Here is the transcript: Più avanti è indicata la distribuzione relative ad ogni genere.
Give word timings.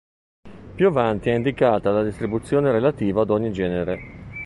Più 0.75 0.87
avanti 0.87 1.29
è 1.29 1.35
indicata 1.35 1.91
la 1.91 2.03
distribuzione 2.03 2.71
relative 2.71 3.21
ad 3.21 3.29
ogni 3.29 3.51
genere. 3.51 3.99